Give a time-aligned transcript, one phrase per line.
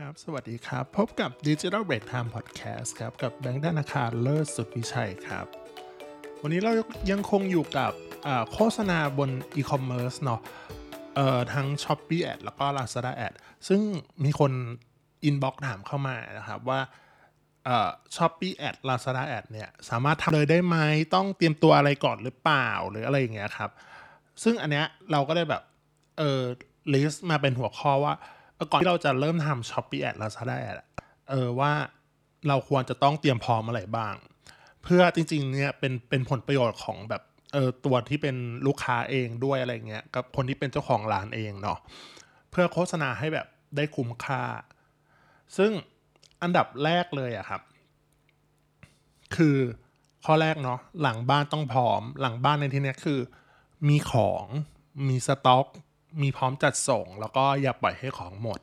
[0.00, 5.46] ครับ สวัสดีครับ พบกับ Digital Break Time Podcast ครับ กับแบงค์ธนาคารเลิศสุดวิชัยครับ
[6.42, 6.72] วันนี้เรา
[7.10, 7.92] ยังคงอยู่กับ
[8.52, 10.40] โฆษณาบน e-commerce เนาะ
[11.14, 13.34] เอ่อทั้ง Shopee Ad แล้วก็ Lazada Ad
[13.68, 13.80] ซึ่ง
[14.24, 14.52] มีคน
[15.28, 16.80] inbox ถามเข้ามานะครับว่า
[17.64, 20.76] เอ่อ Shopee Ad Lazada Ad เนี่ย สามารถทำเลยได้ไหม
[21.14, 23.70] ต้องเตรียมตัวอะไรก่อนหรือเปล่าหรืออะไรอย่างเงี้ยครับ
[24.42, 25.62] ซึ่งอันเนี้ยเราก็ได้แบบ
[26.18, 26.40] เออ
[26.94, 28.14] list มาเป็นหัวข้อว่า
[28.72, 30.88] ก่อนที่เราจะเริ่มทำ Shopee Ad Lazada Ad อะ
[31.30, 31.72] เออว่า
[32.48, 34.14] เราควรจะต้องเตรียมพร้อมอะไรบ้าง
[34.82, 37.22] เพื่อจริง ๆ เนี่ยเป็นเป็นผลประโยชน์ของแบบ
[37.52, 38.36] เออตัวที่เป็น
[38.66, 41.78] ลูกค้าเองด้วยอะไรเงี้ยกับคนที่เป็นเจ้าของร้านเองเนาะ
[42.50, 44.42] เพื่อโฆษณาให้แบบได้คุ้มค่า
[45.56, 45.72] ซึ่ง
[46.42, 47.60] อันดับแรกเลยอะครับ
[49.36, 49.56] คือ
[50.24, 53.20] ข้อแรกเนาะหลังบ้านต้องพร้อม หลังบ้านในที่นี้คือ
[53.88, 54.46] มีของ
[55.08, 55.66] มีสต็อก
[56.22, 58.60] มีพร้อมจัดส่ง แล้วก็อย่าปล่อยให้ของหมด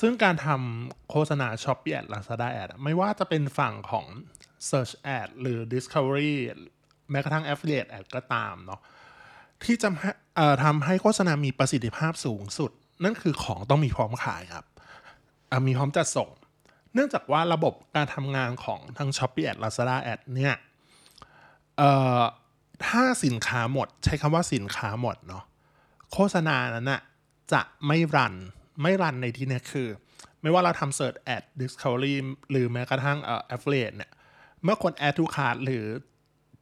[0.00, 4.06] ซึ่งการทำโฆษณา Shopee Ad Lazada Ad อะไม่ว่าจะเป็นฝั่งของ
[4.68, 6.34] Search Ad หรือ Discovery
[7.10, 8.80] แม้กระทั่ง Affiliate Ad ก็ตามเนาะ
[9.64, 9.88] ที่จะ
[10.64, 12.70] ทำให้โฆษณามีประสิทธิภาพสูงสุด
[13.04, 14.64] นั่นคือของต้องมีพร้อมขายครับ
[15.66, 16.30] มีพร้อมจัดส่ง
[16.94, 20.54] เนื่องจากว่าระบบการทำงานของทั้ง Shopee Ad Lazada Ad เนี่ย
[22.86, 25.44] ถ้าสินค้าหมด ใช้คำว่าสินค้าหมดเนาะ
[26.12, 27.00] โฆษณานั้นนะ
[27.52, 28.34] จะไม่รัน
[28.82, 29.88] ไม่รันในที่นี้คือ
[30.42, 32.14] ไม่ว่าเราทำ Search Ad Discovery
[32.50, 34.10] หรือแม้กระทั่งเอ่อ Affiliate เนี่ย
[34.62, 35.84] เมื่อคน Add to Cart หรือ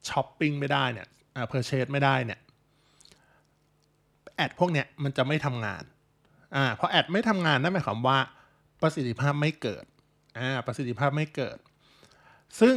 [0.08, 2.40] Shopping ไม่ได้เนี่ยเอ่อ Purchase ไม่ได้เนี่ย
[4.36, 5.82] แอดพวกเนี้ยมันจะไม่ทำงาน
[6.54, 8.18] อ่าพอแอดไม่ทำงานนั่นหมายความว่า
[8.82, 9.84] ประสิทธิภาพไม่เกิด
[10.38, 11.58] อ่า ประสิทธิภาพไม่เกิด
[12.60, 12.74] ซึ่ง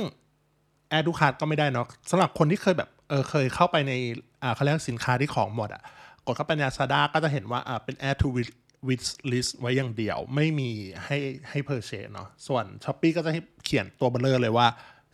[0.89, 3.93] add to cart ก็ไม่ได้เนาะสำหรับคนที่เคยแบบ เออ เคยเข้าไปใน
[4.43, 5.83] อ่าเขาเรียกสินค้าที่ของหมดอะก
[6.31, 8.27] ดเข้าไปใน Lazada ก็จะเห็นว่าอ่าเป็น add to
[8.87, 10.69] wish list ไว้อย่างเดียว ไม่มี
[11.05, 11.17] ให้
[11.49, 14.67] ให้ purchase เนาะส่วน Shopee ก็จะให้เขียนตัวเบ้อเร่อเลยว่า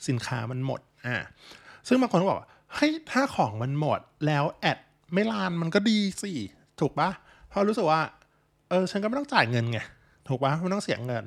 [0.08, 1.16] สินค้ามันหมดอ่า
[1.88, 4.78] ซึ่งบางคนก็บอกว่าเฮ้ยถ้าของมันหมดแล้ว ad
[5.14, 6.32] ไม่ run มันก็ดีสิ
[6.80, 7.10] ถูกปะ
[7.50, 8.02] เพราะรู้สึกว่า
[8.70, 9.80] เออฉันก็ไม่ต้องจ่ายเงินไง
[10.28, 11.26] ถูกปะไม่ต้องเสียเงิน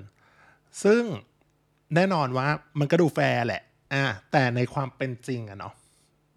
[0.84, 1.02] ซึ่ง
[1.94, 2.46] แน่นอนว่า
[2.78, 3.62] มันก็ดูแฟร์แหละ
[3.94, 5.74] อ่าแต่ในความเป็นจริงอะเนาะ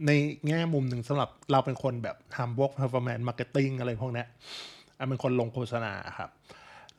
[0.08, 0.12] ใน
[0.48, 4.26] แง่มุมหนึ่งสำหรับเราเป็นคนแบบทำพวก performance marketing อะไรพวกนี้
[4.98, 6.30] อะเป็นคนลงโฆษณาครับ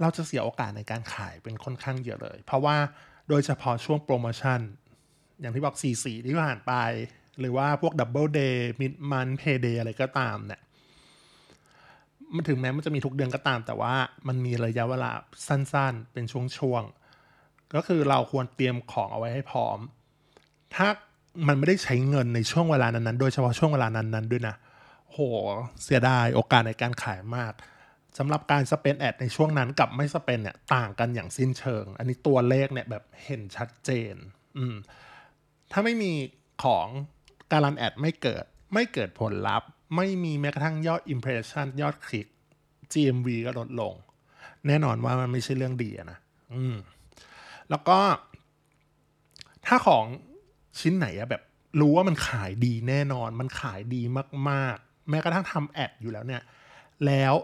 [0.00, 2.76] เราจะเสียโอกาสในการขายเป็นค่อนข้างเยอะเลย เพราะว่า
[3.28, 4.60] โดยเฉพาะช่วงโปรโมชั่น
[5.40, 6.72] อย่างที่บอก 4 4 ที่ผ่านไป
[7.40, 10.60] หรือว่าพวก double day mid month payday อะไรก็ตามเนี่ย
[12.34, 13.94] มันถึงแม้มันจะมีทุกเดือนก็ตาม แต่ว่า
[14.28, 15.10] มันมีระยะเวลา
[15.46, 16.24] สั้นๆ เป็น
[16.58, 19.78] ช่วงๆ ก็คือเราควรเตรียมของเอาไว้ให้พร้อม
[20.74, 20.88] ถ้า
[21.48, 24.56] มันไม่ได้ใช้เงินในช่วงเวลานั้นๆ โดยเฉพาะช่วงเวลานั้นๆด้วยนะ
[25.10, 25.18] โห
[25.82, 27.52] เสียดายโอกาสในการขายมาก
[28.18, 34.14] สำหรับการสเปนแอดในช่วงนั้นกับไม่สเปนเนี่ยต่างกันอย่างสิ้นเชิง อันนี้ตัวเลขเนี่ยแบบเห็นชัดเจน
[34.58, 34.74] อืม
[35.72, 36.12] ถ้าไม่มี
[36.64, 36.86] ของ
[37.52, 38.44] การันแอดไม่เกิด
[38.74, 42.26] ไม่เกิดผลลัพธ์ ไม่มีแม้กระทั่งยอด Impression ยอดคลิก
[42.92, 43.94] GMV ก็ลดลง
[44.66, 46.18] แน่นอนว่ามันไม่ใช่เรื่องดีนะ
[46.54, 46.76] อืม
[47.70, 47.98] แล้วก็
[49.66, 50.04] ถ้าของ
[50.80, 51.42] ชิ้นไหนอะแบบ
[51.80, 54.02] รู้ว่ามันขายดีแน่นอน มันขายดี
[54.50, 56.42] มากๆ แม้กระทั่งทำแอดอยู่แล้วเนี่ย
[57.06, 57.34] แล้ว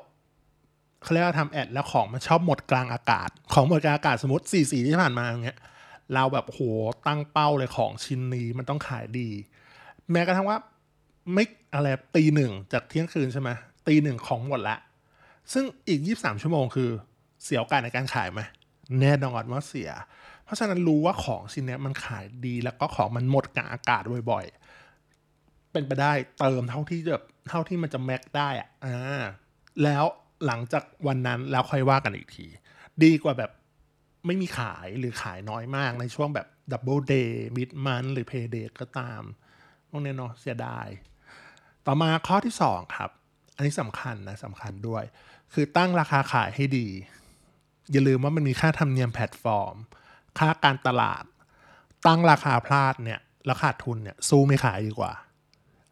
[1.02, 5.58] เขาเรียกว่าทำแอดแล้วของมันชอบหมดกลางอากาศ ของหมดกลางอากาศสมมติสี่สีที่ผ่านมาอย่างเงี้ย
[6.14, 6.60] เราแบบโห
[7.06, 9.28] ตั้งเป้าเลยของชิ้นนี้มันต้องขายดี
[10.12, 10.58] แม้กระทั่งว่า
[11.34, 13.50] ไม่อะไรตีหนึ่งจากเที่ยงคืนใช่ไหม
[13.86, 14.76] ตีหนึ่งของหมดละ
[15.52, 16.90] ซึ่งอีก 23 ชั่วโมงคือ
[17.44, 18.40] เสียโอกาสในการขายไหม
[19.00, 19.90] แน่นอนว่าเสีย
[20.48, 29.22] เพราะฉะนั้นรู้ว่าของชิ้นเนี้ยมันขายดีแล้วก็ของมันหมดกลาอากาศบ่อยๆ เป็นไปได้เติมเท่าที่แบบเท่าที่มันจะแม็กได้อะอ่า
[29.84, 30.04] แล้ว
[30.46, 32.46] หลังจากวันนั้นแล้วค่อยว่ากันอีกที
[33.04, 33.50] ดีกว่าแบบ
[34.26, 39.22] ไม่มีขายหรือขายน้อยมากในช่วงแบบ double day mid month หรือ payday ก็ตาม
[39.88, 40.88] พวกนี้เนาะเสียดาย
[41.86, 43.10] ต่อมาข้อที่ 2 ครับ
[43.56, 45.04] อันนี้สำคัญนะสำคัญด้วย
[45.52, 46.88] คือตั้งราคาขายให้ดี
[47.92, 49.76] อย่าลืมว่ามันมีค่าธรรมเนียมแพลตฟอร์ม
[50.38, 51.24] ค่าการตลาด
[52.06, 55.12] ตั้งราคาพลาดเนี่ยแล้วขาดทุนเนี่ยสู้ไม่ขายดีกว่า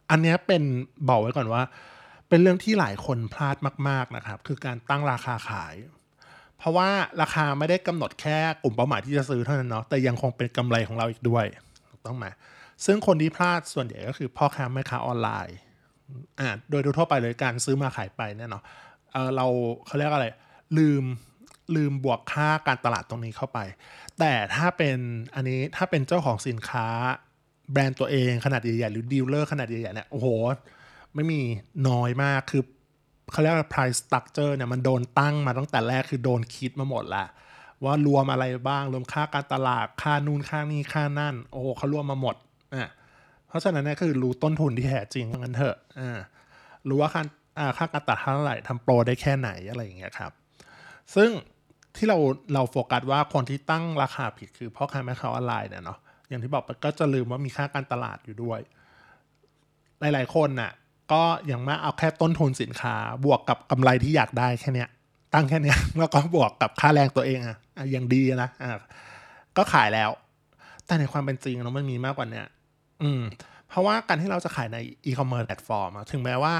[0.09, 0.63] อันนี้เป็น
[1.09, 1.63] บอกไว้ก่อนว่า
[2.29, 3.55] เป็นเรื่องที่หลายคนพลาด
[3.87, 5.75] มาก ๆนะครับ คือการตั้งราคาขาย
[6.57, 6.89] เพราะว่า
[7.21, 11.45] ราคาไม่ได้กำหนดแค่กลุ่มเป้าหมายที่จะซื้อเท่านั้นเนาะแต่ยังคงเป็นกำไรของเราอีกด้วย
[11.89, 12.25] ถูกต้องไหม
[12.85, 15.57] ซึ่งคนที่พลาดส่วนใหญ่ก็คือพ่อค้าแม่ค้าออนไลน์
[16.39, 18.63] อ่าโดยทั่วไปเลยการซื้อมาขายไปเนี่ยเนาะ
[19.11, 19.45] เออเรา
[19.85, 20.27] เขาเรียกอะไร
[20.77, 21.03] ลืม
[21.75, 23.59] ลืมบวกค่าการตลาดตรงนี้เข้าไป
[24.19, 24.97] แต่ถ้าเป็น
[25.35, 26.87] อันนี้ถ้าเป็นเจ้าของสินค้า
[27.71, 30.27] แบรนด์ตัวเองขนาดใหญ่ๆหรือ dealer ขนาดใหญ่ๆเนี่ยโอ้โห
[31.15, 31.41] ไม่มี
[31.89, 32.63] น้อยมากคือ
[33.31, 37.25] เขาเรียกว่า price structure เนี่ยมันโดนตั้งมาตั้งแต่แรกคือโดนคิดมาหมดละ
[37.83, 42.35] ว่ารวมอะไรบ้าง รวมค่าการตลาดค่านู่นค่านี่ค่านั่น โอ้เขารวมมาหมด
[42.75, 42.89] อะ
[43.47, 46.19] เพราะฉะนั้นเนี่ยคือรู้ต้นทุนที่แท้จริงงั้นเถอะอ่า
[46.87, 47.23] รู้ว่าค่า
[47.59, 50.31] อ่าค่าการตลาดเท่าไหร่ทำโปรได้แค่ไหนอะไรอย่างเงี้ยครับ
[51.15, 51.29] ซึ่ง
[51.97, 52.17] ที่เรา
[52.53, 55.99] เราโฟกัสว่าคนที่ตั้งราคาผิดคือพ่อค้าแม่ค้าออนไลน์เนี่ยเนาะ
[56.29, 58.59] อย่างที่บอกไปก็จะลืมว่ามีค่าการตลาดอยู่ด้วย
[59.99, 60.71] หลาย ๆ คนน่ะ
[61.11, 62.95] ก็อย่างมากเอาแค่ต้นทุนสินค้า
[63.25, 64.89] บวกกับกำไรที่อยากได้แค่เนี้ย
[65.33, 68.69] ตั้งแค่เนี้ยแล้วก็บวกกับค่าแรงตัวเองอะอะยังดีนะอะ
[69.57, 70.09] ก็ขายแล้ว
[70.85, 72.45] แต่ในความเป็นจริงเนาะมันมีมากกว่าเนี้ย
[73.03, 73.21] อืม
[73.69, 76.55] เพราะว่าการที่เราจะขายในอีคอมเมิร์ซแพลตฟอร์มถึงแม้ว่า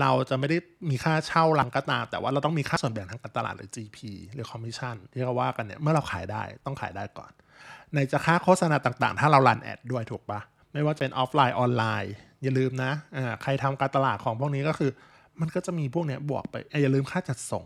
[0.00, 0.58] เราจะไม่ได้
[0.90, 3.98] มีค่าเช่าร้านก็ตามแต่ว่าเราต้องมีค่าส่วนแบ่งทางการตลาดหรือ GP
[4.34, 7.32] หรือคอมมิชชั่นที่เขาว่ากันเนี่ยเมื่อเราขายได้ต้องขายได้ก่อน
[7.92, 10.40] ไหนจะค่าโฆษณาต่างๆ ถ้าเรา run ad ด้วยถูกปะ
[10.72, 12.12] ไม่ว่าจะเป็นออฟไลน์ออนไลน์
[12.42, 14.90] อย่าลืมนะอ่าใครทำการตลาดของพวกนี้ก็คือ
[15.40, 17.64] มันก็จะมีพวกเนี้ยบวกไปอ้ยอย่าลืมค่าจัดส่ง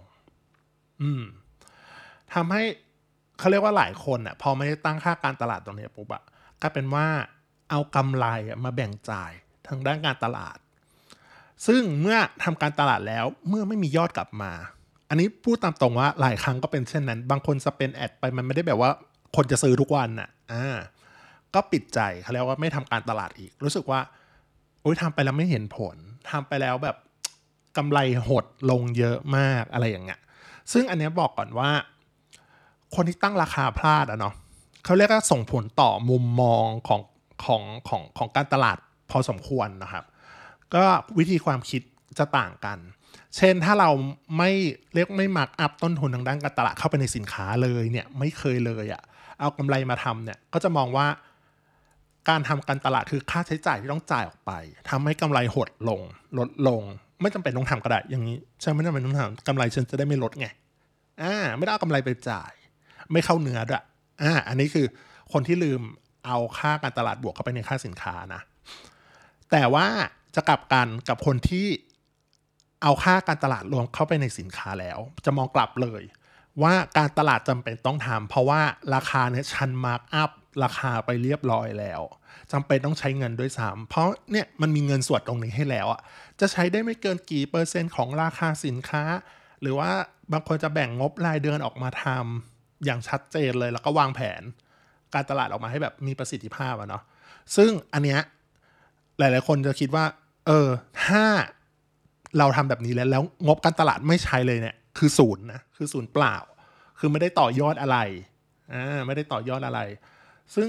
[1.02, 1.22] อืม
[2.34, 2.62] ทำให้
[3.38, 6.22] เขาเรียกว่าหลายคนอะพอไม่ได้ตั้งค่าการตลาดตรงนี้ปุ๊บอะ
[6.60, 7.06] กลายเป็นว่า
[7.70, 8.26] เอากำไร
[8.64, 9.32] มาแบ่งจ่าย
[9.68, 10.58] ทางด้านการตลาด
[11.66, 14.52] ซึ่งเมื่อทำการตลาดแล้วเมื่อไม่มียอดกลับมา
[15.08, 18.90] อันนี้พูดตามตรงว่าหลายครั้งก็เป็นเช่นนั้น บางคนสเปนแอดไปมันไม่ได้แบบว่า
[19.36, 20.76] คนจะซื้อทุกวันน่ะอ่า
[21.54, 24.00] ก็ปิดใจเขาเรียกว่าไม่ทำการตลาดอีก รู้สึกว่า
[24.82, 25.96] โอ๊ยทำไปแล้วไม่เห็นผล
[26.30, 26.96] ทำไปแล้วแบบ
[27.76, 30.20] กำไรหดลงเยอะมากอะไรอย่างเงี้ย
[30.72, 31.70] ซึ่งอันนี้บอกก่อนว่า
[32.94, 34.34] คนที่ตั้งราคาพลาดอะเนาะ
[34.84, 37.00] เขาเรียกว่าส่งผลต่อมุมมองของ
[37.44, 38.78] ของของของการตลาด
[39.10, 40.04] พอสมควรนะครับ
[40.74, 40.84] ก็
[41.18, 41.82] วิธีความคิด
[42.18, 42.78] จะต่างกัน
[43.36, 43.90] เช่นถ้าเรา
[44.38, 44.50] ไม่
[44.94, 49.02] เรียกไม่มักอัพต้นทุนทางด้านการตลาดเข้าไปในสินค้าเลยเนี่ยไม่เคยเลยอะ่ะ
[49.40, 51.06] เอากำไรมาทำเนี่ยก็จะมองว่า
[52.28, 54.52] การทำการตลาดคือค่าใช้จ่ายที่ต้องจ่ายออกไป
[54.90, 56.00] ทำให้กำไรหดลง
[56.38, 56.82] ลดลง
[57.22, 60.48] ไม่จำเป็นต้องทำก็ได้อย่างนี้ฉันไม่จำเป็นต้องทำกำไรฉันจะได้ไม่ลดไง
[61.22, 62.52] อ่าไม่ได้เอากำไรไปจ่าย
[63.12, 63.82] ไม่เข้าเนื้อด้วย
[64.22, 64.86] อ่าอันนี้คือ
[65.32, 65.80] คนที่ลืม
[66.26, 68.40] เอาค่าการตลาดบวกเข้าไปในค่าสินค้านะ
[69.50, 69.86] แต่ว่า
[70.34, 71.66] จะกลับกันกับคนที่
[72.82, 76.02] เอาค่าการตลาดรวมเข้าไปในสินค้าแล้ว จะมองกลับเลย
[76.62, 78.60] ว่าการตลาดจำเป็นต้องทำเพราะว่า
[78.94, 80.30] ราคาเนี่ยชันมาร์กอัพ
[80.64, 82.02] ราคาไปเรียบร้อยแล้ว
[82.52, 86.00] จำเป็นต้องใช้เงินด้วยซ้ำเพราะเนี่ยมันมีเงินส่วนตรงนี้ให้แล้วอะ
[86.40, 89.02] จะใช้ได้ไม่เกินกี่เปอร์เซ็นต์ของราคาสินค้า
[89.60, 89.90] หรือว่า
[90.32, 94.42] บางคนจะแบ่งงบรายเดือนออกมาทำอย่างชัดเจนเลยแล้วก็วางแผน
[95.14, 97.02] การตลาดออกมาให้แบบมีประสิทธิภาพอะเนาะ
[97.56, 98.20] ซึ่งอันเนี้ย
[99.18, 100.04] หลาย ๆ คนจะคิดว่า
[100.46, 100.68] เออ
[101.04, 101.24] ถ้า
[102.38, 106.36] เราทำแบบนี้แล้วแล้วงบการตลาดไม่ใช้เลยเนี่ย คือศูนย์นะคือศูนย์เปล่า
[106.98, 107.98] คือไม่ได้ต่อยอดอะไร
[108.74, 109.80] อ่าไม่ได้ต่อยอดอะไร
[110.54, 110.68] ซึ่ง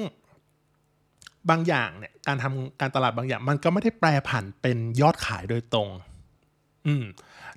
[1.50, 5.90] บางอย่างเนี่ยการทำการตลาดบางอย่าง มันก็ไม่ได้แปรผันเป็นยอดขายโดยตรง
[6.88, 7.04] อืม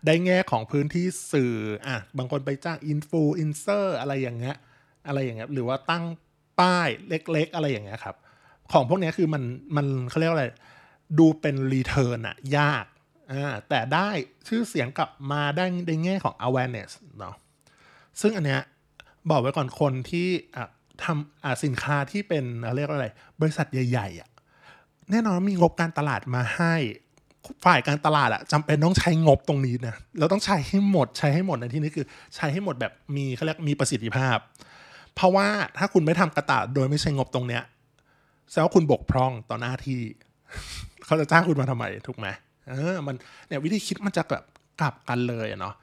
[0.07, 1.55] ได้แง่ของพื้นที่สื่อ
[1.87, 4.57] อะบางคนไปจ้างอินฟูอินเซอร์อะไรอย่างเงี้ย
[5.07, 6.05] อะไรอย่างเงี้ยหรือว่าตั้ง
[6.61, 8.17] ป้ายเล็ก ๆ อะไรอย่างเงี้ยครับ
[8.73, 9.43] ของพวกนี้คือมัน
[9.77, 10.47] มันเขาเรียกว่าอะไร
[11.19, 12.85] ดูเป็น return อะยาก
[13.69, 14.09] แต่ได้
[14.49, 17.35] ชื่อเสียงกลับมาได้ในแง่ของ awareness เนาะ
[18.21, 18.63] ซึ่งอันเนี้ย
[19.31, 20.29] บอกไว้ก่อนคนที่
[21.05, 22.45] ทำอสินค้าที่เป็น
[22.77, 23.09] เรียกว่าอะไร
[23.41, 24.29] บริษัทใหญ่ๆอะ
[25.11, 26.75] แน่นอนมีงบการตลาดมาให้
[27.65, 32.07] ฝ่ายการตลาดอะจำเป็นต้องใช้งบตรงนี้นะเราต้องใช้ให้หมดใช้ให้หมดในที่นี้คือ
[32.37, 34.37] ใช้ให้หมดแบบมีเขาเรียกมีประสิทธิภาพ
[35.15, 37.63] เพราะว่าถ้าคุณไม่ทำกระตาดโดยไม่ใช้งบตรงเนี้ย
[38.51, 40.01] แสดงว่าคุณบกพร่องต่อหน้าที่
[41.07, 42.27] เขาจะจ้างคุณมาทำไมถูกไหม
[42.69, 43.17] เออมัน
[43.49, 44.45] เนี่ยวิธีคิดมันจะแบบ
[44.81, 45.75] กลับกันเลยเนาะ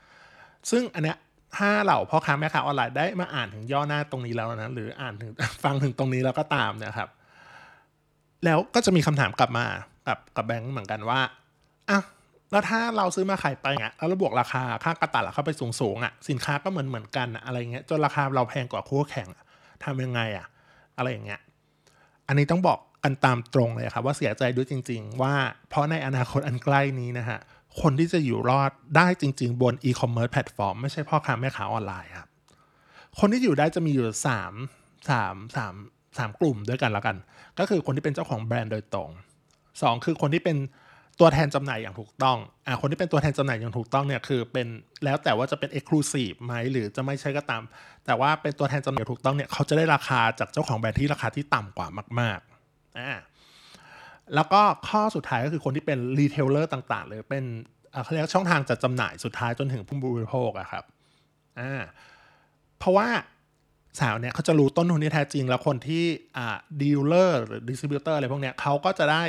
[0.71, 1.17] ซึ่งอันเนี้ย
[1.57, 5.31] ถ้าเหล่าพ่อค้าแม่ค้าออนไลน์ได้มาอ่านถึงย่อหน้าตรงนี้แล้วนะหรืออ่านถึง
[5.63, 7.09] ฟังถึงตรงนี้แล้วก็ตามนะครับ
[8.45, 9.65] แล้วก็จะมีคำถามกลับมา
[10.07, 11.19] กับกับแบงก์เหมือนกันว่า
[11.89, 11.99] อะ
[12.51, 19.45] แล้วถ้าเราซื้อมาขายไปอะแล้วเราบวกราคาค่าการตลาดเข้าไปสูงๆอะสินค้าก็เหมือนเหมือนกันอะไรเงี้ยจนราคาเราแพงกว่าคู่แข่งอะ
[19.83, 20.47] ทำยังไงอะ
[20.97, 21.39] อะไรอย่างเงี้ย
[22.27, 25.33] อันนี้ต้องบอก กันตามตรงเลยครับว่าเสียใจด้วยจริง ๆ ว่า
[25.69, 27.39] เพราะในอนาคตอันใกล้นี้นะฮะ
[27.81, 32.29] คนที่จะอยู่รอดได้จริง ๆ บนอีคอมเมิร์ซแพลตฟอร์มไม่ใช่พ่อค้าแม่ค้าออนไลน์ครับ
[33.19, 34.53] คนที่อยู่ได้จะมีอยู่สาม
[35.09, 35.73] สามสาม
[36.17, 37.15] สามกลุ่มด้วยกันแล้วกัน
[37.59, 39.09] ก็คือคนที่เป็นเจ้าของแบรนด์โดยตรง
[39.81, 40.57] สองคือคนที่เป็น
[41.19, 42.37] ตัวแทนจำหน่ายอย่างถูกต้อง
[42.67, 44.67] อ่าคนที่เป็นตัวแทนจำหน่ายอย่างถูกต้องเนี่ยคือเป็น
[45.03, 47.61] แล้วแต่ว่าจะเป็น Exclusive ไหมหรือจะไม่ใช่ก็ตาม
[48.05, 51.87] แต่ว่าเป็นตัวแทนจำหน่ายถูกต้องเนี่ยเขาจะได้ราคาจากเจ้าของแบรนด์ที่ราคาที่ต่ำกว่า
[52.19, 52.58] มาก ๆ
[52.97, 53.11] อ่า
[54.35, 57.43] แล้วก็ข้อสุดท้ายก็คือคนที่เป็น retailer ต่าง ๆ หรือเป็น
[58.03, 60.83] เขาเรียกช่องทางจัดจำหน่ายสุดท้ายจนถึงผู้บริโภคอะครับ
[61.59, 61.81] อ่า
[62.79, 63.07] เพราะว่า
[63.99, 66.03] สาวเนี่ยเขาจะรู้ต้นทุนที่แท้จริง แล้วคนที่
[66.37, 69.23] อ่า dealer หรือ distributor อะไรพวกเนี้ยเขาก็จะได้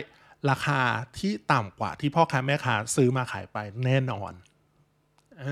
[0.51, 0.81] ราคา
[1.19, 4.33] ที่ต่ำกว่าที่พ่อค้าแม่ค้าซื้อมาขายไปแน่นอน
[5.43, 5.45] อ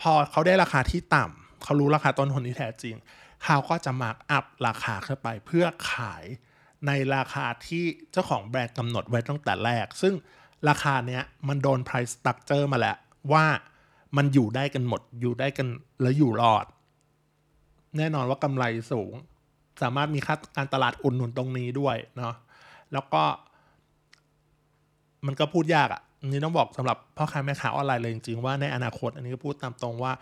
[0.00, 2.94] พอเขาได้ราคาที่ต่ำเขารู้ราคาต้นทุนที่แท้จริง
[3.44, 6.24] เขาก็จะ mark up ราคาขึ้นไปเพื่อขาย
[6.86, 10.14] ในราคาที่เจ้าของแบรนด์กำหนดไว้ตั้งแต่แรก ซึ่ง
[10.68, 12.96] ราคาเนี้ยมันโดน price structure มาแล้ว
[13.32, 13.44] ว่า
[14.16, 15.68] มันอยู่ได้กันหมดอยู่ได้กัน
[16.02, 16.66] แล้วอยู่รอด
[17.96, 19.12] แน่นอนว่ากำไรสูง
[19.82, 22.34] สามารถมีค่าการตลาดอุดหนุนตรงนี้ด้วยเนาะ
[22.92, 23.22] แล้วก็
[25.26, 30.12] มันก็พูดยากอะ่ะนี่ต้องบอกสำหรับพ่อค้าแม่ค้าออนไลน์เลยจริงๆว่าในอนาคต อันนี้ก็พูดตามตรงว่า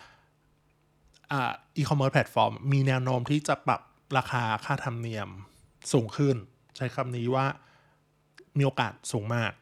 [1.32, 3.80] อ่าอีคอมเมิร์ซแพลตฟอร์มมีแนวโน้มที่จะปรับ
[4.16, 5.28] ราคาค่าธรรมเนียม
[5.92, 6.36] สูงขึ้น
[6.76, 7.46] ใช้คำนี้ว่า
[8.58, 9.52] มีโอกาสสูงมาก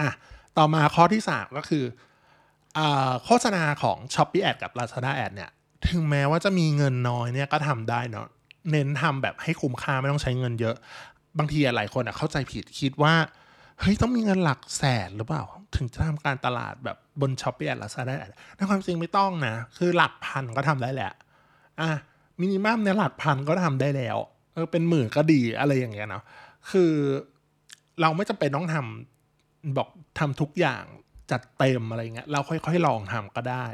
[0.00, 0.10] อะ
[0.58, 1.84] ต่อมาข้อที่ 3 ก็คือ
[2.78, 2.80] อ
[3.24, 5.50] โฆษณาของ s h อ p e e Ad กับ Lazada Ad เนี่ย
[5.88, 8.26] ถึงแม้ว่าจะมีเงินน้อยเนี่ยก็ทำได้เนาะ
[8.70, 10.76] เน้นทำแบบให้คุ้มค่าไม่ต้องใช้เงินเยอะ
[11.38, 13.14] บางทีหลายคนเข้าใจผิดคิดว่า
[13.80, 15.42] เฮ้ยต้องมีเงินหลักแสนหรือเปล่า
[15.76, 21.12] ถึงจะทำการตลาดแบบบน s h อ p e e Ad Lazada Ad ในความจริงไม่ต้องนะ คือหลักพันก็ทำได้แหละ
[21.80, 21.90] อะ
[22.40, 24.18] มินิมัมในหลักพันก็ทำได้แล้ว
[24.54, 26.24] เออเป็นหมื่นก็ดีอะไรอย่างเงี้ยเนาะ
[26.70, 26.92] คือ
[28.00, 29.88] เราไม่จำเป็นต้องทำบอก
[30.18, 30.84] ทำทุกอย่าง
[31.30, 33.66] จัดเต็มอะไรเงี้ยเราค่อยๆลองทำก็ได้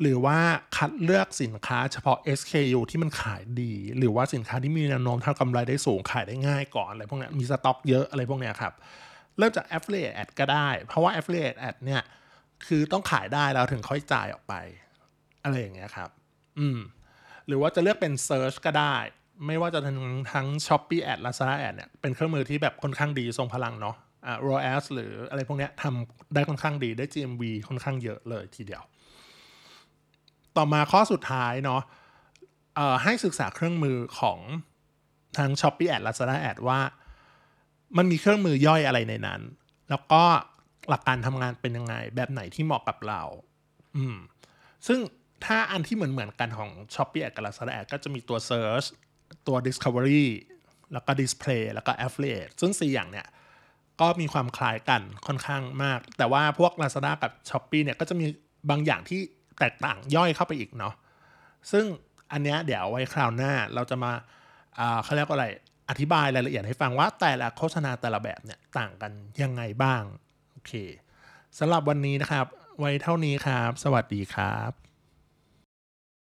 [0.00, 0.38] หรือว่า
[0.76, 8.72] คัดเลือกสินค้าเฉพาะ SKU ที่มันขายดี หรือว่าสินค้าที่มีแนวโน้มทำกำไรได้สูงขายได้ง่ายก่อนอะไรพวกเนี้ยมีสต็อกเยอะอะไรพวกเนี้ยครับ
[9.38, 12.02] เริ่มจาก affiliate ad ก็ได้ เพราะว่า affiliate ad เนี่ย
[12.66, 14.54] คือต้องขายได้แล้วถึงค่อยจ่ายออกไป
[15.44, 16.10] อะไรอย่างเงี้ยครับ
[16.58, 16.78] อืม
[17.46, 18.96] หรือว่าจะเลือกเป็น search ก็ได้
[19.46, 19.98] ไม่ว่าจะทั้ง
[20.32, 23.96] ทั้ง Shopee Ad Lazada Ad เนี่ยเป็นเครื่องมือที่แบบค่อนข้างดีทรงพลังเนาะ
[24.26, 28.82] อ่า ROAS หรืออะไรพวกเนี้ยทำได้ค่อนข้างดีได้ GMV ค่อนข้างเยอะเลยทีเดียว
[30.56, 31.80] ต่อมาข้อสุดท้ายเนาะ
[32.76, 34.38] เอ่อให้ศึกษาเครื่องมือของ
[35.38, 36.80] ทั้ง Shopee Ad Lazada Ad ว่า
[37.96, 39.40] มันมีเครื่องมือย่อยอะไรในนั้น
[39.90, 40.22] แล้วก็
[40.88, 43.22] หลักการทำงานเป็นยังไง แบบไหนที่เหมาะกับเรา
[43.96, 44.16] อืม
[44.86, 44.98] ซึ่ง
[45.46, 48.86] ถ้าอันที่เหมือนเหมือนกันของ Shopee Ad กับ Lazada Ad ก็จะมีตัว Search
[49.46, 50.24] ตัว Discovery
[50.92, 53.26] แล้วก็ Display แล้วก็ Affiliate ซึ่ง 4 อย่างเนี่ย
[54.00, 58.26] ก็มีความคล้ายกันค่อนข้างมาก แต่ว่าพวก Lazada กับ Shopee เนี่ยก็จะมี
[58.70, 59.20] บางอย่างที่
[59.58, 60.94] แตกต่างย่อยเข้าไปอีกเนาะ
[61.70, 61.84] ซึ่ง
[62.32, 64.12] อันเนี้ยเดี๋ยวไว้คราวหน้าเราจะมา
[65.04, 65.46] เขาเรียกว่าอะไร
[65.90, 70.02] อธิบายรายละเอียดให้ฟังว่าแต่ละโฆษณาแต่ละแบบเนี่ยต่างกันยังไงบ้าง
[70.52, 70.72] โอเค
[71.58, 72.46] สำหรับวันนี้นะครับ
[72.80, 74.93] ไว้เท่านี้ครับ สวัสดีครับ